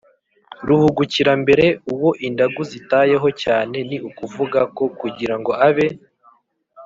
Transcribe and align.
ruhugukirambere: 0.67 1.65
uwo 1.93 2.09
indagu 2.27 2.61
zitayeho 2.71 3.27
cyane 3.43 3.77
ni 3.89 3.97
ukuvuga 4.09 4.59
ko 4.75 4.83
kugira 4.99 5.35
ngo 5.39 5.51
abe 5.67 5.87